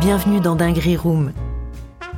[0.00, 1.32] Bienvenue dans Dinguerie Room.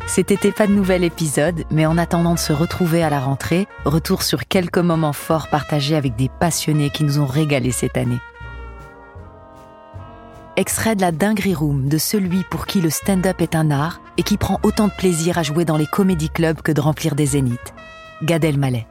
[0.09, 3.69] Cet été, pas de nouvel épisode, mais en attendant de se retrouver à la rentrée,
[3.85, 8.19] retour sur quelques moments forts partagés avec des passionnés qui nous ont régalés cette année.
[10.57, 14.25] Extrait de la Dinguerie Room de celui pour qui le stand-up est un art et
[14.25, 17.27] qui prend autant de plaisir à jouer dans les comédie clubs que de remplir des
[17.27, 17.75] zéniths.
[18.23, 18.87] Gad Elmaleh.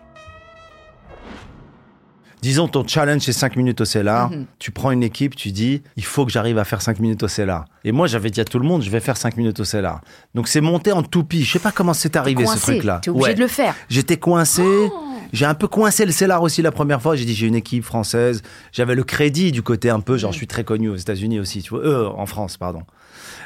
[2.45, 4.29] Disons, ton challenge, c'est 5 minutes au CELAR.
[4.29, 4.45] Mhm.
[4.59, 7.27] Tu prends une équipe, tu dis, il faut que j'arrive à faire 5 minutes au
[7.27, 7.65] CELAR.
[7.83, 9.99] Et moi, j'avais dit à tout le monde, je vais faire 5 minutes au CELAR.
[10.35, 11.43] Donc, c'est monté en toupie.
[11.43, 12.99] Je sais pas comment c'est arrivé, ce truc-là.
[13.01, 13.33] T'es obligé Ouais.
[13.33, 13.73] de le faire.
[13.89, 14.63] J'étais coincé.
[15.33, 17.15] J'ai un peu coincé le CELAR aussi la première fois.
[17.15, 18.43] J'ai dit, j'ai une équipe française.
[18.71, 21.63] J'avais le crédit du côté un peu, genre, je suis très connu aux États-Unis aussi,
[21.63, 21.79] tu vois.
[21.83, 22.83] Euh, en France, pardon.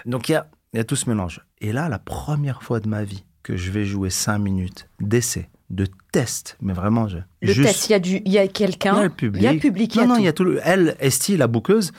[0.07, 1.40] Donc, il y a, il y a tout ce mélange.
[1.62, 5.48] Et là, la première fois de ma vie que je vais jouer 5 minutes d'essai,
[5.69, 7.17] de test, mais vraiment, je.
[7.41, 8.93] Le juste- test, il y a, du, il y a quelqu'un.
[8.93, 9.41] il y a le public.
[9.41, 9.95] Il y a le public.
[9.95, 10.21] Non, il y a non, tout.
[10.21, 10.43] il y a tout.
[10.43, 11.91] le- Elle, Esti, la bouqueuse,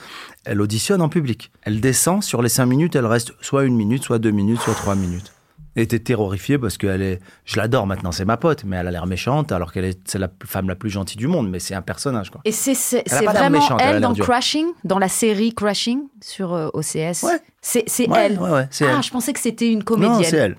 [0.45, 1.53] elle auditionne en public.
[1.63, 4.75] Elle descend sur les cinq minutes, elle reste soit une minute, soit deux minutes, soit
[4.75, 5.33] trois minutes.
[5.77, 7.21] Et t'es terrorifié parce qu'elle est.
[7.45, 10.19] Je l'adore maintenant, c'est ma pote, mais elle a l'air méchante alors qu'elle est c'est
[10.19, 12.41] la femme la plus gentille du monde, mais c'est un personnage, quoi.
[12.45, 12.73] Et c'est
[13.09, 14.25] Elle vraiment méchante, elle elle dans dure.
[14.25, 17.23] Crashing, dans la série Crashing sur euh, OCS.
[17.23, 17.41] Ouais.
[17.63, 18.39] C'est c'est Ouais, elle.
[18.41, 19.03] ouais, ouais, c'est ah, elle.
[19.05, 20.17] je pensais que c'était une comédienne.
[20.19, 20.57] Non, c'est elle.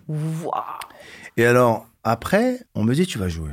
[1.36, 3.52] Et alors, après, on me dit, tu vas jouer.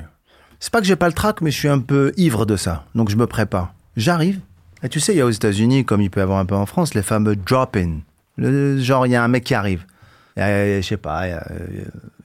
[0.60, 2.84] C'est pas que j'ai pas le trac, mais je suis un peu ivre de ça.
[2.94, 3.74] Donc, je me prépare.
[3.96, 4.40] J'arrive.
[4.82, 6.54] Et tu sais, il y a aux États-Unis, comme il peut y avoir un peu
[6.54, 7.98] en France, les fameux drop-in.
[8.36, 9.84] Le- Genre, il y a un mec qui arrive.
[10.36, 11.42] A, je sais pas, a,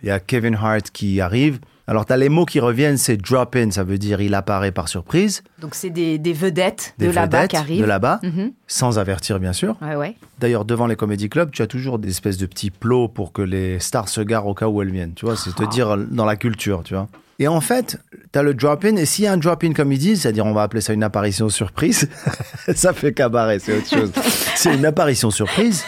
[0.04, 1.60] il y a Kevin Hart qui arrive.
[1.86, 4.88] Alors, tu as les mots qui reviennent, c'est drop-in, ça veut dire il apparaît par
[4.88, 5.44] surprise.
[5.60, 7.82] Donc c'est des, des vedettes Des de là-bas qui arrivent.
[7.82, 8.54] de là-bas, Mhm.
[8.68, 9.76] sans avertir, bien sûr.
[9.82, 10.16] Ouais, ouais.
[10.40, 13.42] D'ailleurs, devant les comédie clubs, tu as toujours des espèces de petits plots pour que
[13.42, 15.14] les stars se garent au cas où elles viennent.
[15.14, 17.10] Tu vois, c'est te dire dans la culture, tu vois.
[17.40, 18.00] Et en fait,
[18.32, 20.54] tu as le drop-in, et s'il y a un drop-in comme ils disent, c'est-à-dire on
[20.54, 22.08] va appeler ça une apparition surprise,
[22.76, 24.12] ça fait cabaret, c'est autre chose.
[24.56, 25.84] C'est une apparition surprise.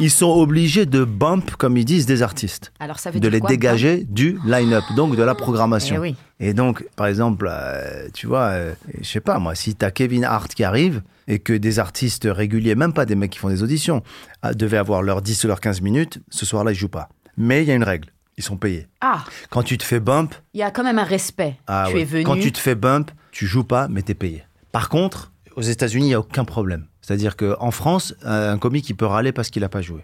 [0.00, 2.72] Ils sont obligés de bump, comme ils disent, des artistes.
[2.80, 5.98] Alors ça veut De dire les quoi, dégager du line-up, donc de la Eh programmation.
[6.00, 6.16] oui.
[6.40, 10.24] Et donc, par exemple, euh, tu vois, euh, je sais pas moi, si t'as Kevin
[10.24, 13.62] Hart qui arrive et que des artistes réguliers, même pas des mecs qui font des
[13.62, 14.02] auditions,
[14.42, 17.08] ah, devaient avoir leurs 10 ou leurs 15 minutes, ce soir-là, ils jouent pas.
[17.38, 18.86] Mais il y a une règle, ils sont payés.
[19.00, 21.56] Ah, Quand tu te fais bump, il y a quand même un respect.
[21.68, 22.24] ah tu ouais, es venu.
[22.24, 24.42] quand tu te fais bump, tu joues pas, mais t'es payé.
[24.72, 26.86] Par contre, aux États-Unis, il y a aucun problème.
[27.06, 30.00] C'est-à-dire qu'en France, euh, un comique, il peut râler parce qu'il a pas joué.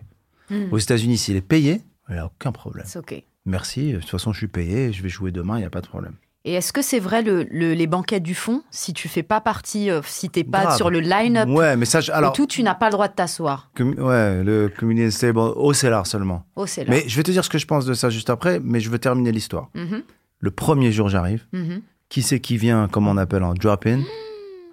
[0.50, 0.66] Hmm.
[0.70, 2.84] Aux États-Unis, s'il est payé, il n'y a aucun problème.
[2.86, 3.20] C'est ok.
[3.44, 5.80] Merci, de toute façon, je suis payé, je vais jouer demain, il n'y a pas
[5.80, 6.12] de problème.
[6.44, 9.40] Et est-ce que c'est vrai le, le- les banquettes du fond Si tu fais pas
[9.40, 10.76] partie, euh, si t'es pas Grave.
[10.76, 13.08] sur le line-up Ouais, mais ça, je- alors, et tout, tu n'as pas le droit
[13.08, 13.70] de t'asseoir?
[13.80, 16.44] Ouais, le Comedian Stable au CELAR seulement.
[16.56, 16.64] Là.
[16.88, 18.90] Mais je vais te dire ce que je pense de ça juste après, mais je
[18.90, 19.70] veux terminer l'histoire.
[19.74, 20.02] Mhm,
[20.38, 21.44] Le premier jour, j'arrive.
[21.52, 21.82] mhm.
[22.08, 24.02] Qui c'est qui vient, comme on appelle en drop-in?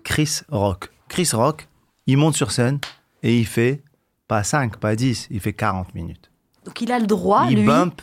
[0.04, 0.90] Chris Rock.
[1.08, 1.68] Chris Rock,
[2.10, 2.80] il monte sur scène
[3.24, 3.84] et il fait
[4.28, 6.32] pas 5, pas 10, il fait 40 minutes.
[6.66, 7.66] Donc il a le droit, il lui.
[7.66, 8.02] bump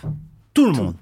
[0.55, 0.94] tout le monde.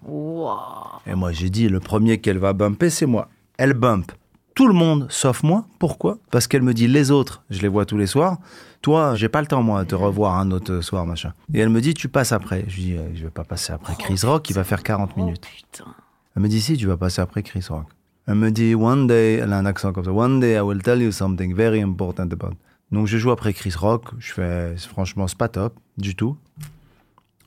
[1.07, 3.29] Et moi, j'ai dit, le premier qu'elle va bumper, c'est moi.
[3.57, 4.13] Elle bump
[4.55, 5.65] tout le monde, sauf moi.
[5.79, 6.19] Pourquoi?
[6.31, 8.39] Parce qu'elle me dit, les autres, je les vois tous les soirs.
[8.83, 11.33] Toi, j'ai pas le temps, moi, de te revoir un autre soir, machin.
[11.53, 12.65] Et elle me dit, tu passes après.
[12.69, 15.45] Je dis, euh, je vais pas passer après Chris Rock, il va faire 40 minutes.
[15.45, 15.91] Oh, putain.
[16.37, 17.87] Elle me dit, si, tu vas passer après Chris Rock.
[18.27, 20.83] Elle me dit, one day, elle a un accent comme ça, one day I will
[20.83, 22.57] tell you something very important about.
[22.93, 26.37] Donc je joue après Chris Rock, je fais, franchement, c'est pas top, du tout.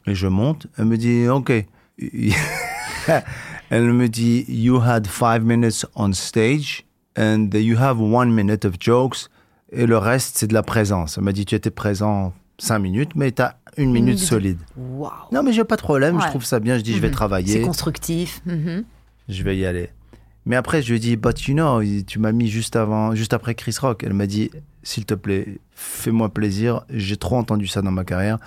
[0.05, 1.51] Et je monte, elle me dit, ok.
[3.69, 6.85] elle me dit, you had five minutes on stage
[7.17, 9.29] and you have one minute of jokes
[9.71, 11.17] et le reste, c'est de la présence.
[11.17, 14.19] Elle m'a dit, tu étais présent cinq minutes, mais tu as une minute minute.
[14.19, 14.59] solide.
[15.31, 16.77] Non, mais j'ai pas de problème, je trouve ça bien.
[16.77, 17.13] Je dis, je vais Mhm.
[17.13, 18.41] travailler C'est constructif.
[18.45, 18.85] Mhm.
[19.29, 19.89] je vais y aller.
[20.47, 23.33] Mais après, je lui ai dit, but you know, tu m'as mis juste avant, juste
[23.33, 24.03] après Chris Rock.
[24.03, 24.49] Elle m'a dit,
[24.81, 26.83] s'il te plaît, fais-moi plaisir.
[26.89, 28.37] J'ai trop entendu ça dans ma carrière.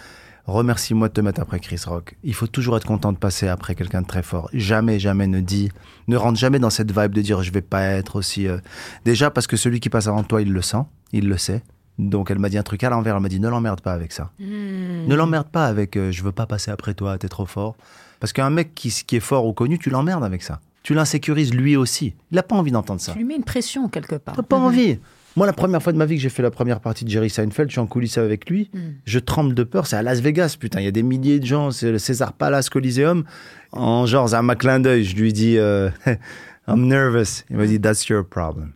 [0.46, 2.16] Remercie-moi de te mettre après Chris Rock.
[2.24, 4.48] Il faut toujours être content de passer après quelqu'un de très fort.
[4.54, 5.70] Jamais, jamais ne dis,
[6.08, 8.48] ne rentre jamais dans cette vibe de dire je vais pas être aussi.
[8.48, 8.56] euh,
[9.04, 10.82] Déjà parce que celui qui passe avant toi, il le sent,
[11.12, 11.62] il le sait.
[11.98, 13.14] Donc elle m'a dit un truc à l'envers.
[13.16, 14.30] Elle m'a dit ne l'emmerde pas avec ça.
[14.40, 15.06] Hmm.
[15.06, 17.76] Ne l'emmerde pas avec euh, je veux pas passer après toi, t'es trop fort.
[18.18, 20.60] Parce qu'un mec qui, qui est fort ou connu, tu l'emmerdes avec ça.
[20.90, 22.14] Tu l'insécurises lui aussi.
[22.32, 23.12] Il n'a pas envie d'entendre ça.
[23.12, 24.34] Tu lui mets une pression quelque part.
[24.34, 24.64] T'as pas Mhm.
[24.64, 24.98] envie.
[25.36, 27.30] Moi, la première fois de ma vie que j'ai fait la première partie de Jerry
[27.30, 28.70] Seinfeld, je suis en coulisses avec lui.
[28.74, 28.94] Mhm.
[29.04, 29.86] Je tremble de peur.
[29.86, 30.80] C'est à Las Vegas, putain.
[30.80, 31.70] Il y a des milliers de gens.
[31.70, 33.22] C'est le César Palace Coliseum.
[33.70, 35.90] En genre, à ma clin d'œil, je lui dis euh,
[36.66, 37.44] I'm nervous.
[37.50, 38.72] Il m'a dit That's your problem.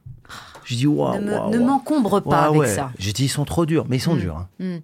[0.64, 2.69] Je dis Waouh, Ne m'encombre pas avec ouais.
[2.69, 2.93] ça.
[2.96, 3.87] J'ai dit Ils sont trop durs.
[3.88, 4.20] Mais ils sont Mm.
[4.20, 4.37] durs.
[4.37, 4.49] hein.
[4.61, 4.76] Mm.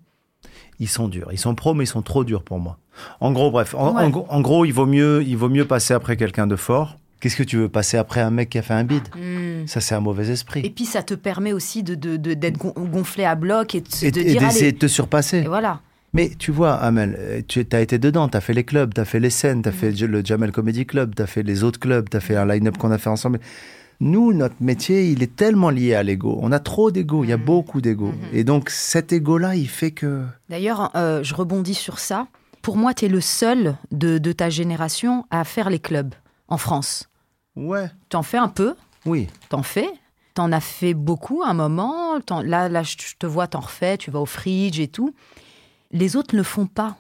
[0.81, 1.29] Ils sont durs.
[1.31, 2.79] Ils sont pros, mais ils sont trop durs pour moi.
[3.21, 3.77] En gros, bref.
[3.77, 4.03] En, Ouais.
[4.03, 6.97] en gros- en gros, il vaut, mieux, il vaut mieux passer après quelqu'un de fort
[7.21, 9.67] Qu'est-ce que tu veux passer après un mec qui a fait un bide Hmm.
[9.67, 10.61] Ça, c'est un mauvais esprit.
[10.65, 13.81] Et puis ça te permet aussi de, de- de- d'être gon- gonflé à bloc et
[13.83, 14.73] de, Et, de et dire d'essayer allez.
[14.73, 15.39] de te surpasser.
[15.39, 15.81] Et voilà.
[16.13, 19.01] Mais tu vois, Amel, euh, tu as été dedans, tu as fait les clubs, tu
[19.01, 19.73] as fait les scènes, tu Mm.
[19.73, 22.35] as fait le Jamel Comedy Club, tu as fait les autres clubs, tu as fait
[22.37, 23.39] un line-up qu'on a fait ensemble.
[24.01, 26.39] Nous, notre métier, il est tellement lié à l'ego.
[26.43, 27.45] On a trop d'ego, il y a Mm.
[27.45, 28.07] beaucoup d'ego.
[28.07, 28.15] Mhm.
[28.33, 30.23] Et donc, cet ego-là, il fait que.
[30.49, 32.27] D'ailleurs, euh, je rebondis sur ça.
[32.63, 36.15] Pour moi, tu es le seul de, de ta génération à faire les clubs
[36.49, 37.09] en France.
[37.57, 37.87] Ouais.
[38.09, 38.75] T'en fais un peu,
[39.07, 39.29] Oui.
[39.49, 39.89] t'en fais.
[40.35, 42.19] T'en as fait beaucoup à un moment.
[42.45, 45.13] Là, là, je te vois, t'en refais, tu vas au fridge et tout.
[45.91, 46.97] Les autres ne le font pas.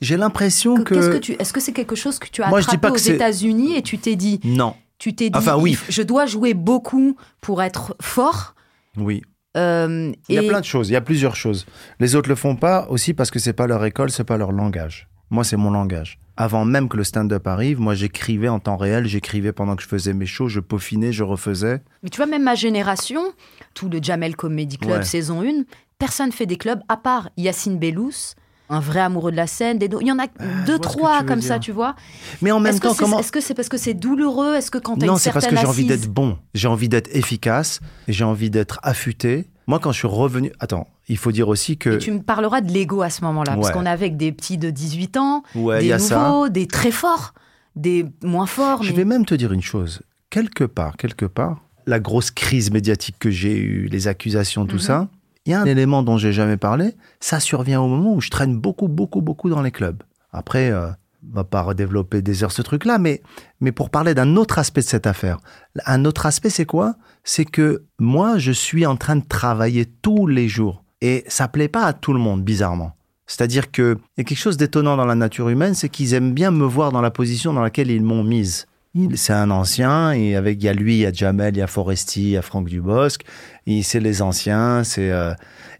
[0.00, 0.94] J'ai l'impression Que- que.
[0.94, 2.88] qu'est-ce que tu- Est-ce que c'est quelque chose que tu as Moi, je dis attrapé
[2.88, 4.76] pas aux États-Unis et tu t'es dit, Non.
[4.98, 5.76] tu t'es dit, Enfin, oui.
[5.88, 8.54] je dois jouer beaucoup pour être fort.
[8.96, 9.22] Oui.
[9.56, 11.64] euh, Il y a plein de choses, il y a plusieurs choses.
[12.00, 14.50] Les autres le font pas aussi parce que c'est pas leur école, c'est pas leur
[14.52, 15.08] langage.
[15.30, 16.18] Moi, c'est mon langage.
[16.36, 19.88] Avant même que le stand-up arrive, moi, j'écrivais en temps réel, j'écrivais pendant que je
[19.88, 21.82] faisais mes shows, je peaufinais, je refaisais.
[22.02, 23.22] Mais tu vois, même ma génération,
[23.72, 25.04] tout le Jamel Comedy Club Ouais.
[25.04, 25.62] saison 1,
[25.98, 28.34] personne fait des clubs à part Yacine Bellous,
[28.70, 29.78] un vrai amoureux de la scène.
[29.78, 29.88] Des...
[30.00, 31.48] Il y en a vois deux, que trois comme dire.
[31.48, 31.94] ça, tu vois.
[32.42, 34.54] Mais en même Est-ce que temps, comment est -ce c'est parce que c'est douloureux?
[34.54, 36.38] Est-ce que quand tu as Non, c'est parce que j'ai envie d'être bon.
[36.54, 39.46] J'ai envie d'être efficace j'ai envie d'être affûté.
[39.66, 40.52] Moi, quand je suis revenu.
[40.60, 41.90] Attends, il faut dire aussi que.
[41.90, 44.58] Et tu me parleras de l'ego à ce moment-là, parce qu'on est avec des petits
[44.58, 46.18] de 18 ans, Ouais, des ça.
[46.28, 47.34] nouveaux, des très forts,
[47.76, 48.82] des moins forts.
[48.82, 50.02] Je mais- vais même te dire une chose.
[50.30, 54.80] Quelque part, quelque part, la grosse crise médiatique que j'ai eue, les accusations, tout Mhm.
[54.80, 55.08] ça,
[55.46, 56.94] il y a un élément dont j'ai jamais parlé.
[57.20, 60.02] Ça survient au moment où je traîne beaucoup, beaucoup, beaucoup dans les clubs.
[60.32, 60.88] Après, euh,
[61.30, 63.22] on va pas redévelopper des heures ce truc-là, mais,
[63.60, 65.38] mais pour parler d'un autre aspect de cette affaire.
[65.86, 66.94] Un autre aspect, c'est quoi?
[67.22, 70.84] C'est que moi, je suis en train de travailler tous les jours.
[71.00, 72.96] Et ça plaît pas à tout le monde, bizarrement.
[73.26, 76.50] C'est-à-dire qu'il y a quelque chose d'étonnant dans la nature humaine, c'est qu'ils aiment bien
[76.50, 78.66] me voir dans la position dans laquelle ils m'ont mise.
[79.16, 81.62] C'est un ancien, et avec, il y a lui, il y a Jamel, il y
[81.62, 83.22] a Foresti, il y a Franck Dubosc,
[83.82, 85.32] c'est les anciens, c'est, euh,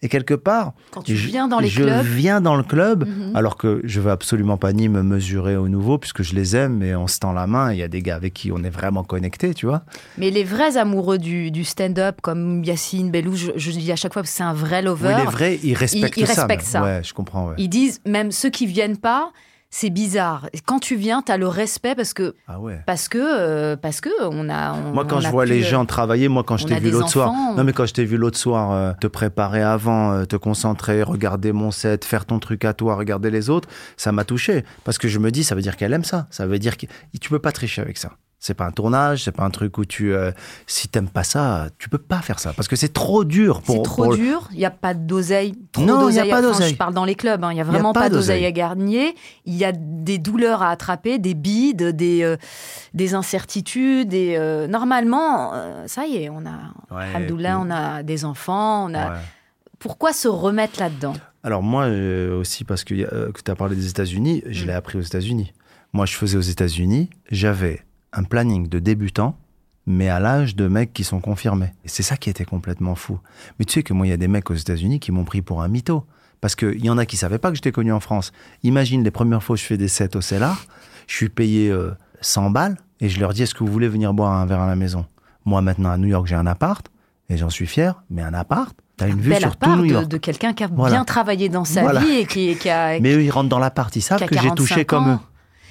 [0.02, 3.06] et quelque part, Quand tu je- viens dans les je clubs, viens dans le club,
[3.06, 3.37] Mhm.
[3.37, 6.82] alors que je veux absolument pas ni me mesurer au nouveau, puisque je les aime,
[6.82, 8.70] et on se tend la main, il y a des gars avec qui on est
[8.70, 9.84] vraiment connectés, tu vois.
[10.19, 14.12] mais les vrais amoureux du, du stand-up, comme Yacine Bellous, je, je dis à chaque
[14.12, 15.14] fois que c'est un vrai lover.
[15.17, 16.34] Oui, les vrais, ils respectent ils ça.
[16.46, 16.82] respectent ça.
[16.82, 17.55] Ouais, je comprends, ouais.
[17.58, 19.31] Ils disent, même ceux qui viennent pas,
[19.76, 20.48] c'est bizarre.
[20.66, 22.80] Quand tu viens, tu as le respect parce que, Ah ouais.
[22.86, 24.72] parce que, euh, parce que on a.
[24.72, 26.90] on- Moi, quand on je vois les euh, gens travailler, moi, quand je t'ai vu
[26.92, 30.24] l'autre soir, non, mais quand je t'ai vu l'autre soir, euh, te préparer avant, euh,
[30.26, 34.22] te concentrer, regarder mon set, faire ton truc à toi, regarder les autres, ça m'a
[34.22, 34.64] touché.
[34.84, 36.28] Parce que je me dis, ça veut dire qu'elle aime ça.
[36.30, 36.86] Ça veut dire que
[37.20, 38.12] tu peux pas tricher avec ça.
[38.46, 40.31] C'est pas un tournage, c'est pas un truc où tu, euh,
[40.67, 43.76] si t'aimes pas ça, tu peux pas faire ça parce que c'est trop dur pour.
[43.76, 45.55] C'est trop pour- dur, il n'y a pas d'oseille.
[45.79, 46.29] Non, il y a d'oseille.
[46.31, 46.70] pas Enfin, d'oseille.
[46.73, 49.14] Je parle dans les clubs, hein, il n'y a vraiment pas pas d'oseille à gagner.
[49.46, 52.37] Il y a des douleurs à attraper, des bides, des, euh,
[52.93, 54.12] des incertitudes.
[54.12, 58.26] Et, euh, normalement, euh, ça y est, on a, Ouais, alhamdoulilah, puis- on a des
[58.26, 58.85] enfants.
[58.91, 59.08] On a...
[59.08, 59.19] Ouais.
[59.79, 61.14] Pourquoi se remettre là-dedans?
[61.44, 64.67] Alors moi euh, aussi, parce que, euh, que tu as parlé des États-Unis, je Mm.
[64.67, 65.55] l'ai appris aux États-Unis.
[65.94, 67.82] Moi, je faisais aux États-Unis, j'avais
[68.14, 69.37] un planning de débutant,
[69.87, 71.72] mais à l'âge de mecs qui sont confirmés.
[71.84, 73.19] Et c'est ça qui était complètement fou.
[73.58, 75.43] Mais tu sais que moi, il y a des mecs aux États-Unis qui m'ont pris
[75.43, 76.05] pour un mytho.
[76.40, 78.32] Parce qu'il y en a qui savaient pas que j'étais connu en France.
[78.62, 80.66] Imagine les premières fois que je fais des sets au Cellar,
[81.06, 84.12] je suis payé euh, 100 balles et je leur dis est-ce que vous voulez venir
[84.12, 85.06] boire un verre à la maison?
[85.46, 86.87] Moi, maintenant, à New York, j'ai un appart
[87.31, 90.08] et j'en suis fier, mais un appart, t'as une vue sur tout New de, York.
[90.08, 90.96] de quelqu'un qui a Voilà.
[90.96, 92.00] bien travaillé dans sa Voilà.
[92.00, 93.00] vie et qui, qui a.
[93.00, 95.19] Mais eux, ils rentrent dans l'appart, ils savent que j'ai touché 45 comme eux.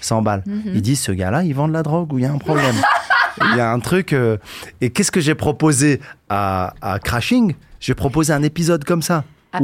[0.04, 0.44] 100 balles.
[0.46, 0.62] Mhm.
[0.76, 2.76] Ils disent, ce gars-là, il vend de la drogue ou il y a un problème.
[3.52, 4.14] Il y a un truc.
[4.14, 4.38] euh,
[4.80, 7.56] Et qu'est-ce que j'ai proposé à, à Crashing?
[7.80, 9.24] J'ai proposé un épisode comme ça.
[9.52, 9.62] à un-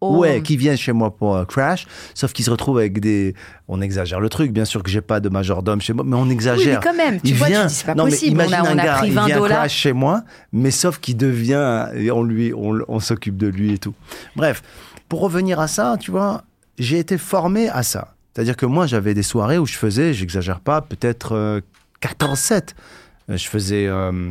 [0.00, 1.84] Ouais, qui vient chez moi pour euh, Crash,
[2.14, 3.34] sauf qu'il se retrouve avec des.
[3.66, 6.22] On exagère le truc, bien sûr que j'ai pas de majordome chez moi, mais on
[6.22, 6.78] Oui, mais exagère.
[6.80, 7.66] quand même, tu il vois, vient.
[7.66, 8.40] tu dis pas non, mais possible.
[8.40, 9.58] On imagine a, un on a gars, pris il 20 vient dollars.
[9.58, 10.22] crash chez moi,
[10.52, 13.92] mais sauf qu'il devient, et on lui, on, on s'occupe de lui et tout.
[14.36, 14.62] Bref,
[15.08, 16.44] pour revenir à ça, tu vois,
[16.78, 18.14] j'ai été formé à ça.
[18.38, 21.60] C'est-à-dire que moi, j'avais des soirées où je faisais, j'exagère pas, peut-être euh,
[22.00, 22.68] 14-7.
[23.30, 24.30] Euh, Je faisais, euh,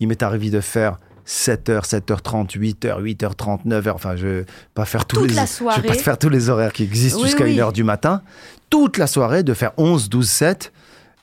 [0.00, 3.90] il m'est arrivé de faire 7h, 7h30, 8h, 8h30, 9h.
[3.90, 6.48] Enfin, je vais pas faire tous Toute les, la je vais pas faire tous les
[6.48, 7.58] horaires qui existent Oui, jusqu'à oui.
[7.58, 8.22] 1h du matin.
[8.70, 10.72] Toute la soirée, de faire 11, 12, 7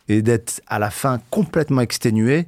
[0.08, 2.46] et d'être à la fin complètement exténué.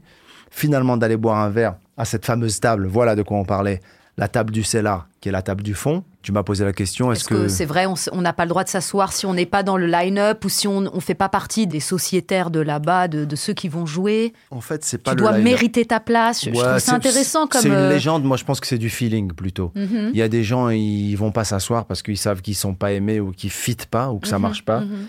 [0.52, 2.86] Finalement, d'aller boire un verre à cette fameuse table.
[2.86, 3.82] Voilà de quoi on parlait.
[4.16, 6.04] La table du cellar, qui est la table du fond.
[6.22, 8.70] Tu m'as posé la question, est-ce que, c'est vrai, on n'a pas le droit de
[8.70, 11.66] s'asseoir si on n'est pas dans le line-up ou si on ne fait pas partie
[11.66, 15.18] des sociétaires de là-bas, de, de ceux qui vont jouer En fait, c'est pas Tu
[15.18, 16.46] le dois mériter ta place.
[16.46, 17.62] Je- trouve c'est- ça intéressant comme.
[17.62, 18.24] C'est une euh, légende.
[18.24, 19.72] Moi, je pense que c'est du feeling plutôt.
[19.76, 22.76] mhm, Il y a des gens, ils vont pas s'asseoir parce qu'ils savent qu'ils sont
[22.76, 24.82] pas aimés ou qu'ils fitent pas ou que ça mhm, marche pas.
[24.82, 25.08] mhm.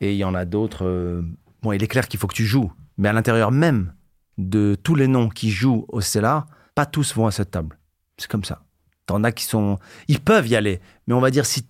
[0.00, 1.22] Et il y en a d'autres, euh,
[1.62, 3.92] bon, il est clair qu'il faut que tu joues, mais à l'intérieur même
[4.38, 7.78] de tous les noms qui jouent au Stellar, pas tous vont à cette table.
[8.18, 8.62] C'est comme ça.
[9.06, 11.64] T'en as qui sont, ils peuvent y aller, mais on va dire si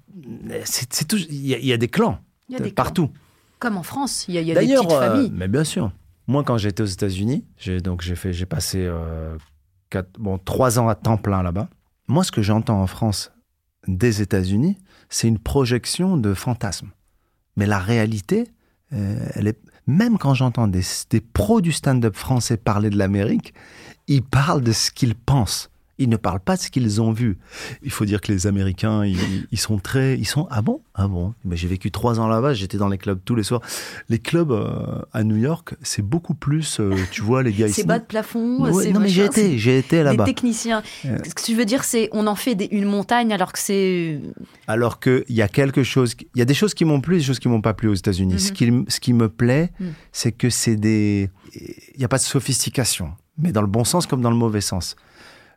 [0.65, 2.19] c'est tout, il y, a- il y a des clans
[2.55, 3.11] a partout.
[3.59, 5.33] Comme en France, il y a, il y a des petites euh, familles.
[5.35, 5.91] mais bien sûr.
[6.29, 9.37] Moi, quand j'étais aux États-Unis, j'ai donc j'ai fait, j'ai passé euh,
[9.91, 11.69] quatre- bon trois ans à temps plein là-bas.
[12.09, 13.33] Moi, ce que j'entends en France
[13.87, 16.91] des États-Unis, c'est une projection de fantasmes.
[17.57, 18.49] Mais la réalité,
[18.93, 23.55] euh, elle est même quand j'entends des, des pros du stand-up français parler de l'Amérique,
[24.09, 25.71] ils parlent de ce qu'ils pensent.
[25.99, 27.39] Ils ne parlent pas de ce qu'ils ont vu.
[27.83, 29.17] Il faut dire que les Américains, ils,
[29.51, 31.33] ils sont très, ils sont ah bon, ah bon?
[31.45, 33.63] Mais j'ai vécu trois ans là-bas, j'étais dans les clubs tous les soirs.
[34.11, 37.69] Les clubs euh, à New York, c'est beaucoup plus, euh, tu vois, les gars.
[37.69, 38.63] C'est bas de plafond.
[38.63, 40.25] Ouais, c'est non mais j'ai été, j'ai été là-bas.
[40.27, 40.83] techniciens.
[41.07, 41.17] Euh.
[41.27, 44.21] Ce que tu veux dire, c'est on en fait des- une montagne alors que c'est.
[44.67, 47.19] Alors qu'il y a quelque chose, il y a des choses qui m'ont plu, et
[47.21, 48.35] des choses qui m'ont pas plu aux États-Unis.
[48.35, 48.39] Mhm.
[48.39, 49.93] Ce, qui, ce qui me plaît, Mhm.
[50.13, 54.07] c'est que c'est des, il n'y a pas de sophistication, mais dans le bon sens
[54.07, 54.95] comme dans le mauvais sens.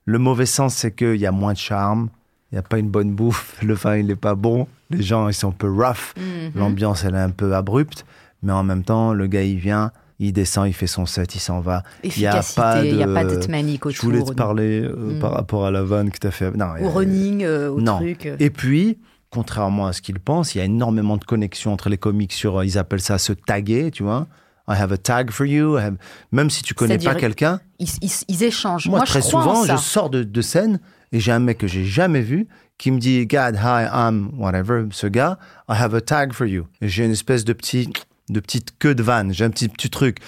[0.05, 2.09] Le mauvais sens, c'est qu'il y a moins de charme,
[2.51, 5.27] il n'y a pas une bonne bouffe, le vin il n'est pas bon, les gens
[5.27, 6.51] ils sont un peu rough, Mhm.
[6.55, 8.05] l'ambiance elle est un peu abrupte,
[8.41, 11.39] mais en même temps le gars il vient, il descend, il fait son set, il
[11.39, 11.83] s'en va.
[12.03, 13.95] y a pas il n'y a pas de manique autour.
[13.95, 15.19] Je voulais te parler euh, Mhm.
[15.19, 16.51] par rapport à la vanne que tu as fait.
[16.57, 17.97] Non, Au running, euh, au non.
[17.97, 18.25] truc.
[18.25, 18.35] euh.
[18.39, 18.97] Et puis,
[19.29, 22.57] contrairement à ce qu'ils pensent, il y a énormément de connexions entre les comiques sur,
[22.59, 24.27] euh, ils appellent ça se taguer, tu vois.
[24.69, 25.77] I have a tag for you.
[25.77, 25.97] I have-
[26.31, 28.87] Même si tu connais pas quelqu'un, Ils, ils- ils échangent.
[28.87, 30.79] moi, Moi, très je souvent, je sors de, de scène
[31.11, 32.47] et j'ai un mec que j'ai jamais vu
[32.77, 36.67] qui me dit, God, hi, I'm whatever, ce gars, I have a tag for you.
[36.81, 37.91] J'ai une espèce de petit,
[38.29, 40.19] de petite queue de vanne, j'ai un petit, petit truc.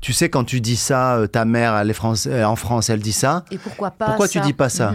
[0.00, 2.88] Tu sais, quand tu dis ça, euh, ta mère, elle est France, euh, en France,
[2.90, 3.44] elle dit ça.
[3.50, 4.94] Et pourquoi pas Pourquoi tu ça dis pas ça.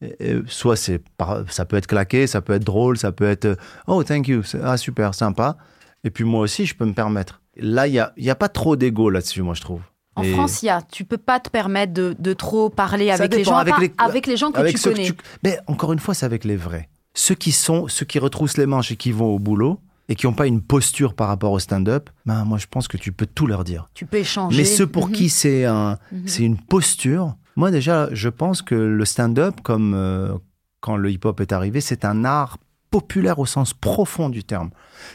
[0.00, 1.02] Et- et soit c'est
[1.48, 3.56] ça peut être claqué, ça peut être drôle, ça peut être euh,
[3.88, 5.56] oh thank you, ah super, sympa.
[6.04, 7.40] Et puis moi aussi, je peux me permettre.
[7.58, 9.80] Là, il y a, y a pas trop d'ego là-dessus, moi je trouve.
[10.16, 13.10] En Et France, il y a, tu peux pas te permettre de, de trop parler
[13.10, 15.04] avec les gens, avec les- avec les gens que avec tu connais.
[15.04, 16.88] tu- Mais encore une fois, c'est avec les vrais.
[17.14, 20.26] Ceux qui sont, ceux qui retroussent les manches et qui vont au boulot et qui
[20.26, 23.26] n'ont pas une posture par rapport au stand-up, ben moi je pense que tu peux
[23.26, 23.88] tout leur dire.
[23.94, 24.56] Tu peux échanger.
[24.58, 25.12] Mais ceux pour Mhm.
[25.12, 26.22] qui c'est un, Mhm.
[26.26, 27.34] c'est une posture.
[27.56, 30.32] Moi déjà, je pense que le stand-up, comme euh,
[30.80, 32.58] quand le hip-hop est arrivé, c'est un art
[32.90, 34.70] populaire au sens profond du terme.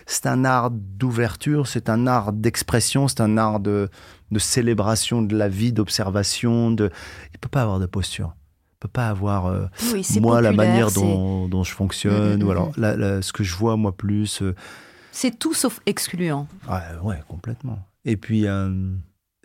[0.06, 3.90] C'est un art d'ouverture, c'est un art d'expression, c'est un art de,
[4.32, 6.72] de célébration de la vie, d'observation.
[6.72, 6.92] De...
[7.34, 8.36] Il peut pas avoir de posture.
[8.74, 12.46] Il peut pas avoir euh, Oui, moi la manière dont, dont je fonctionne Mhm, ou
[12.46, 14.42] mhm, alors la- la- ce que je vois moi plus.
[14.42, 14.54] euh,
[15.12, 16.48] C'est tout sauf excluant.
[16.70, 17.80] Ouais, ouais, complètement.
[18.06, 18.94] Et puis, euh,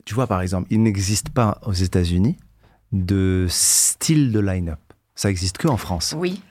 [0.04, 2.36] tu vois, par exemple, il n'existe pas aux États-Unis
[2.92, 4.80] de style de line-up.
[5.14, 6.14] Ça existe que en France.
[6.16, 6.42] Oui.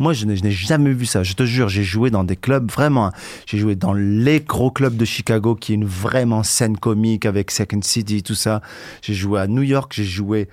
[0.00, 1.22] Moi, je n'ai jamais vu ça.
[1.22, 3.12] Je te jure, j'ai joué dans des clubs vraiment.
[3.44, 7.50] J'ai joué dans les gros clubs de Chicago, qui est une vraiment scène comique avec
[7.50, 8.62] Second City, tout ça.
[9.02, 10.48] J'ai joué à New York, j'ai joué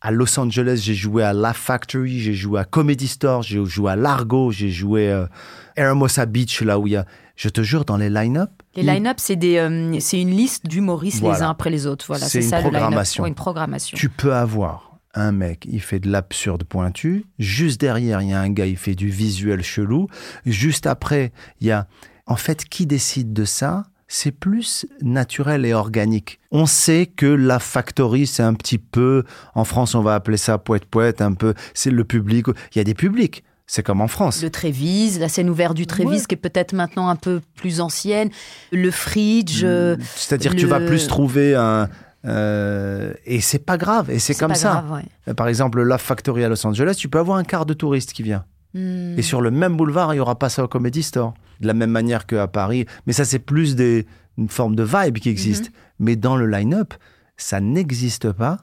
[0.00, 3.92] à Los Angeles, j'ai joué à La Factory, j'ai joué à Comedy Store, j'ai joué
[3.92, 5.28] à Largo, j'ai joué à
[5.76, 7.04] Hermosa Beach, là où il y a.
[7.36, 8.48] Je te jure, dans les line-up.
[8.76, 12.06] Les line-up, c'est euh, c'est une liste d'humoristes les uns après les autres.
[12.08, 13.04] Voilà, C'est ça le line-up.
[13.18, 13.94] Ouais, une programmation.
[13.94, 17.24] Tu peux avoir un mec, il fait de l'absurde pointu.
[17.38, 20.06] Juste derrière, il y a un gars, il fait du visuel chelou.
[20.44, 21.88] Juste après, il y a.
[22.26, 23.84] En fait, qui décide de ça?
[24.08, 26.38] C'est plus naturel et organique.
[26.52, 29.24] On sait que la factory, c'est un petit peu,
[29.56, 32.46] en France, on va appeler ça poète-poète, un peu, c'est le public.
[32.72, 33.42] Il y a des publics.
[33.68, 34.44] C'est comme en France.
[34.44, 36.26] Le Trévise, la scène ouverte du Trévise, Ouais.
[36.28, 38.30] qui est peut-être maintenant un peu plus ancienne.
[38.70, 39.62] Le Fridge.
[39.64, 41.88] euh, C'est-à-dire que tu vas plus trouver un.
[42.26, 44.10] Euh, et c'est pas grave.
[44.10, 44.70] Et c'est comme ça.
[44.70, 45.04] grave, ouais.
[45.28, 48.12] Euh, Par exemple, la Factory à Los Angeles, tu peux avoir un quart de touristes
[48.12, 48.44] qui vient.
[48.74, 49.18] Hmm.
[49.18, 51.34] Et sur le même boulevard, il n'y aura pas ça au Comedy Store.
[51.60, 52.86] De la même manière qu'à Paris.
[53.06, 54.06] Mais ça, c'est plus des,
[54.36, 55.70] une forme de vibe qui existe.
[55.98, 56.94] Mais dans le line-up,
[57.36, 58.58] ça n'existe pas.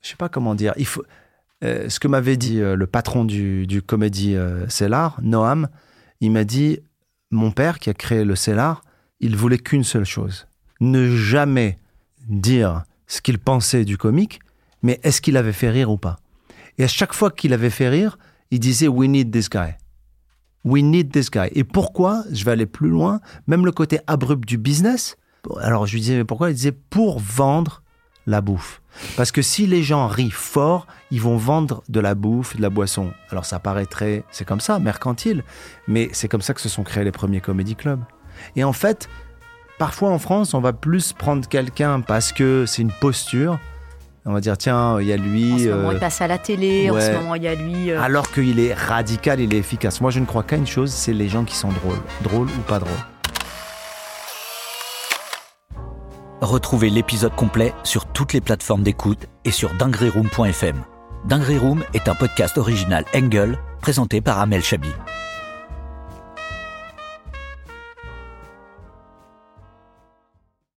[0.00, 0.72] Je sais pas comment dire.
[0.76, 1.02] Il faut,
[1.64, 5.68] euh, ce que m'avait dit euh, le patron du, du Comedy euh, Cellar, Noam,
[6.20, 6.78] il m'a dit
[7.30, 8.82] Mon père, qui a créé le Cellar,
[9.20, 10.46] il voulait qu'une seule chose
[10.80, 11.78] ne jamais
[12.28, 14.40] dire ce qu'il pensait du comique,
[14.82, 16.20] mais est-ce qu'il avait fait rire ou pas?
[16.78, 18.18] Et à chaque fois qu'il avait fait rire,
[18.52, 19.74] il disait We need this guy.
[20.64, 21.48] We need this guy.
[21.52, 23.20] Et pourquoi Je vais aller plus loin?
[23.46, 25.16] Même le côté abrupt du business.
[25.60, 26.50] Alors je lui disais mais pourquoi?
[26.50, 27.82] Il disait pour vendre
[28.26, 28.82] la bouffe.
[29.16, 32.68] Parce que si les gens rient fort, ils vont vendre de la bouffe, de la
[32.68, 33.12] boisson.
[33.30, 35.44] Alors ça paraîtrait, c'est comme ça, mercantile,
[35.86, 38.02] mais c'est comme ça que se sont créés les premiers comédie clubs.
[38.54, 39.08] Et en fait,
[39.78, 43.58] parfois en France, on va plus prendre quelqu'un parce que c'est une posture.
[44.26, 45.54] On va dire tiens, il y a lui.
[45.54, 46.90] En ce moment, euh, il passe à la télé.
[46.90, 47.90] En ce moment, il y a lui.
[47.90, 50.00] euh, alors qu'il est radical, il est efficace.
[50.02, 51.98] Moi, je ne crois qu'à une chose, c'est les gens qui sont drôles.
[52.22, 52.92] Drôles ou pas drôles.
[56.40, 60.84] Retrouvez l'épisode complet sur toutes les plateformes d'écoute et sur dingueryroom.fm.
[61.24, 64.88] Dinguery Room est un podcast original Engel présenté par Amel Chabi.